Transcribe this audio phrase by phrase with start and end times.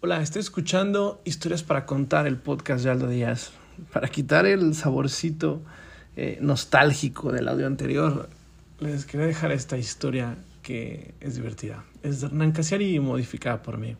[0.00, 3.50] Hola, estoy escuchando Historias para Contar, el podcast de Aldo Díaz.
[3.92, 5.60] Para quitar el saborcito
[6.14, 8.28] eh, nostálgico del audio anterior,
[8.78, 11.84] les quería dejar esta historia que es divertida.
[12.04, 13.96] Es de Hernán Casiari modificada por mí.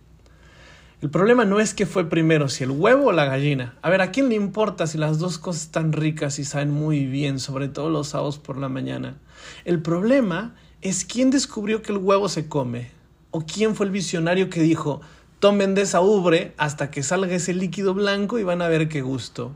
[1.02, 3.74] El problema no es que fue primero, si el huevo o la gallina.
[3.82, 7.06] A ver, ¿a quién le importa si las dos cosas están ricas y saben muy
[7.06, 9.16] bien, sobre todo los sábados por la mañana?
[9.64, 12.96] El problema es quién descubrió que el huevo se come.
[13.30, 15.02] O quién fue el visionario que dijo,
[15.38, 19.02] tomen de esa ubre hasta que salga ese líquido blanco y van a ver qué
[19.02, 19.54] gusto.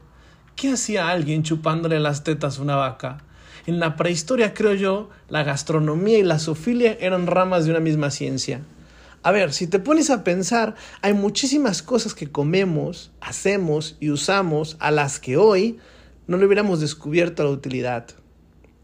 [0.54, 3.18] ¿Qué hacía alguien chupándole las tetas a una vaca?
[3.66, 8.10] En la prehistoria, creo yo, la gastronomía y la zoofilia eran ramas de una misma
[8.10, 8.60] ciencia.
[9.24, 14.76] A ver, si te pones a pensar, hay muchísimas cosas que comemos, hacemos y usamos
[14.80, 15.78] a las que hoy
[16.26, 18.06] no le hubiéramos descubierto la utilidad.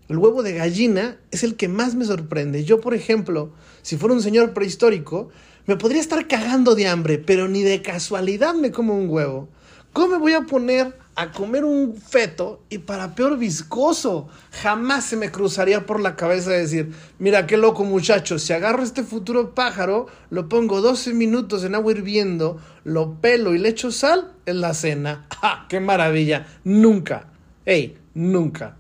[0.09, 2.65] El huevo de gallina es el que más me sorprende.
[2.65, 5.29] Yo, por ejemplo, si fuera un señor prehistórico,
[5.67, 9.51] me podría estar cagando de hambre, pero ni de casualidad me como un huevo.
[9.93, 14.29] ¿Cómo me voy a poner a comer un feto y para peor viscoso?
[14.63, 19.03] Jamás se me cruzaría por la cabeza decir, mira qué loco muchacho, si agarro este
[19.03, 24.33] futuro pájaro, lo pongo 12 minutos en agua hirviendo, lo pelo y le echo sal
[24.47, 25.27] en la cena.
[25.39, 25.67] ¡Ja!
[25.69, 26.47] ¡Qué maravilla!
[26.65, 27.29] Nunca.
[27.67, 27.99] ¡Ey!
[28.15, 28.78] Nunca.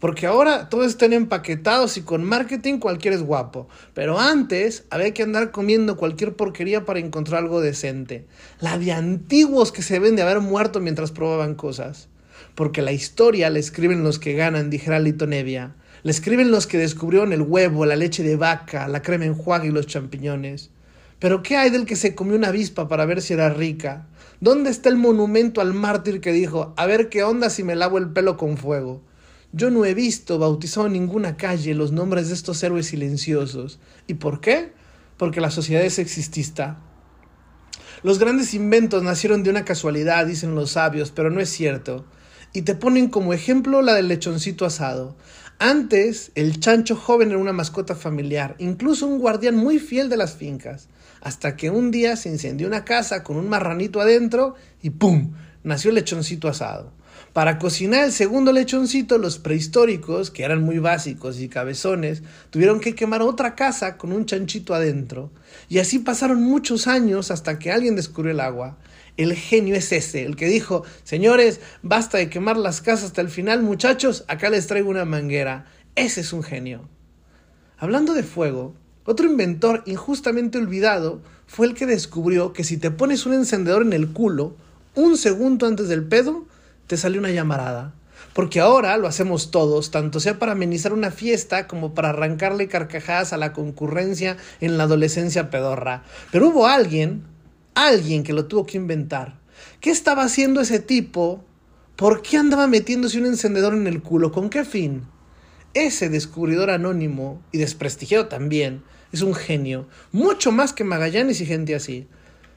[0.00, 3.68] Porque ahora todos están empaquetados y con marketing cualquiera es guapo.
[3.92, 8.26] Pero antes había que andar comiendo cualquier porquería para encontrar algo decente.
[8.60, 12.08] La de antiguos que se ven de haber muerto mientras probaban cosas.
[12.54, 15.76] Porque la historia la escriben los que ganan, dijera Lito Nevia.
[16.02, 19.70] La escriben los que descubrieron el huevo, la leche de vaca, la crema enjuague y
[19.70, 20.70] los champiñones.
[21.18, 24.06] Pero ¿qué hay del que se comió una avispa para ver si era rica?
[24.40, 27.98] ¿Dónde está el monumento al mártir que dijo, a ver qué onda si me lavo
[27.98, 29.02] el pelo con fuego?
[29.52, 33.80] Yo no he visto bautizado en ninguna calle los nombres de estos héroes silenciosos.
[34.06, 34.72] ¿Y por qué?
[35.16, 36.78] Porque la sociedad es sexistista.
[38.04, 42.06] Los grandes inventos nacieron de una casualidad, dicen los sabios, pero no es cierto.
[42.52, 45.16] Y te ponen como ejemplo la del lechoncito asado.
[45.58, 50.34] Antes, el chancho joven era una mascota familiar, incluso un guardián muy fiel de las
[50.34, 50.88] fincas,
[51.20, 55.32] hasta que un día se incendió una casa con un marranito adentro y ¡pum!
[55.62, 56.92] nació el lechoncito asado.
[57.32, 62.94] Para cocinar el segundo lechoncito, los prehistóricos, que eran muy básicos y cabezones, tuvieron que
[62.94, 65.30] quemar otra casa con un chanchito adentro.
[65.68, 68.78] Y así pasaron muchos años hasta que alguien descubrió el agua.
[69.16, 73.28] El genio es ese, el que dijo, señores, basta de quemar las casas hasta el
[73.28, 75.66] final, muchachos, acá les traigo una manguera.
[75.94, 76.88] Ese es un genio.
[77.78, 83.26] Hablando de fuego, otro inventor injustamente olvidado fue el que descubrió que si te pones
[83.26, 84.56] un encendedor en el culo,
[84.94, 86.46] un segundo antes del pedo,
[86.90, 87.94] te sale una llamarada.
[88.32, 93.32] Porque ahora lo hacemos todos, tanto sea para amenizar una fiesta como para arrancarle carcajadas
[93.32, 96.02] a la concurrencia en la adolescencia pedorra.
[96.32, 97.22] Pero hubo alguien,
[97.76, 99.38] alguien que lo tuvo que inventar.
[99.80, 101.44] ¿Qué estaba haciendo ese tipo?
[101.94, 104.32] ¿Por qué andaba metiéndose un encendedor en el culo?
[104.32, 105.04] ¿Con qué fin?
[105.74, 111.76] Ese descubridor anónimo, y desprestigiado también, es un genio, mucho más que Magallanes y gente
[111.76, 112.08] así.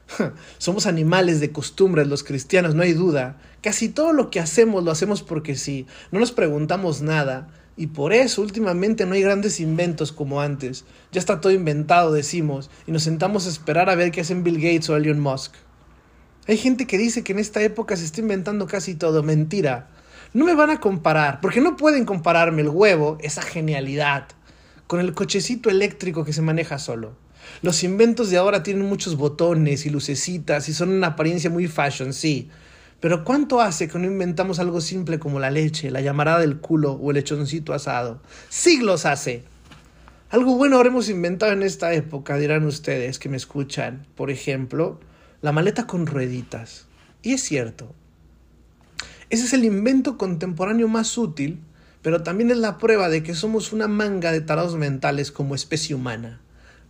[0.58, 3.38] Somos animales de costumbres los cristianos, no hay duda.
[3.62, 5.86] Casi todo lo que hacemos lo hacemos porque sí.
[6.10, 7.48] No nos preguntamos nada.
[7.76, 10.84] Y por eso últimamente no hay grandes inventos como antes.
[11.10, 14.60] Ya está todo inventado, decimos, y nos sentamos a esperar a ver qué hacen Bill
[14.60, 15.54] Gates o Elon Musk.
[16.46, 19.22] Hay gente que dice que en esta época se está inventando casi todo.
[19.22, 19.88] Mentira.
[20.34, 24.26] No me van a comparar, porque no pueden compararme el huevo, esa genialidad,
[24.86, 27.16] con el cochecito eléctrico que se maneja solo.
[27.62, 32.12] Los inventos de ahora tienen muchos botones y lucecitas y son una apariencia muy fashion,
[32.12, 32.48] sí.
[33.00, 36.92] Pero ¿cuánto hace que no inventamos algo simple como la leche, la llamarada del culo
[36.92, 38.22] o el lechoncito asado?
[38.48, 39.44] Siglos hace.
[40.30, 44.06] Algo bueno habremos inventado en esta época, dirán ustedes que me escuchan.
[44.14, 45.00] Por ejemplo,
[45.42, 46.86] la maleta con rueditas.
[47.22, 47.94] Y es cierto.
[49.30, 51.60] Ese es el invento contemporáneo más útil,
[52.04, 55.94] pero también es la prueba de que somos una manga de tarados mentales como especie
[55.94, 56.42] humana.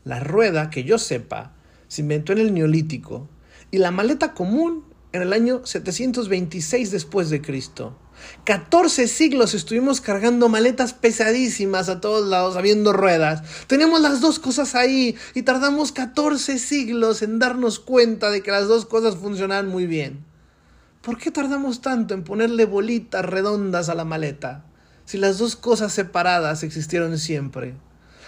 [0.03, 1.53] La rueda, que yo sepa,
[1.87, 3.29] se inventó en el Neolítico
[3.71, 7.97] y la maleta común en el año 726 después de Cristo.
[8.43, 13.45] 14 siglos estuvimos cargando maletas pesadísimas a todos lados, habiendo ruedas.
[13.69, 18.67] Teníamos las dos cosas ahí y tardamos 14 siglos en darnos cuenta de que las
[18.67, 20.25] dos cosas funcionaban muy bien.
[21.03, 24.65] ¿Por qué tardamos tanto en ponerle bolitas redondas a la maleta
[25.05, 27.75] si las dos cosas separadas existieron siempre?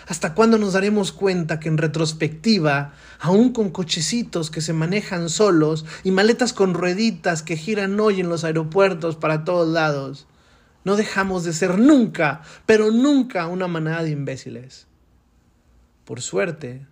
[0.09, 5.85] ¿Hasta cuándo nos daremos cuenta que en retrospectiva, aún con cochecitos que se manejan solos
[6.05, 10.29] y maletas con rueditas que giran hoy en los aeropuertos para todos lados,
[10.85, 14.87] no dejamos de ser nunca, pero nunca una manada de imbéciles?
[16.05, 16.87] Por suerte,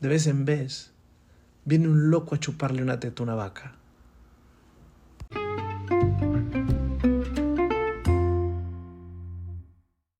[0.00, 0.92] de vez en vez,
[1.66, 3.76] viene un loco a chuparle una teta a una vaca.